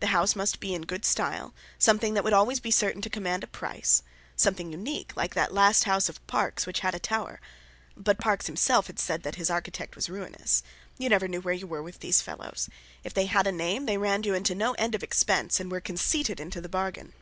[0.00, 3.42] The house must be in good style, something that would always be certain to command
[3.42, 4.02] a price,
[4.36, 7.40] something unique, like that last house of Parkes, which had a tower;
[7.96, 10.62] but Parkes had himself said that his architect was ruinous.
[10.98, 12.68] You never knew where you were with those fellows;
[13.02, 15.80] if they had a name they ran you into no end of expense and were
[15.80, 17.14] conceited into the bargain.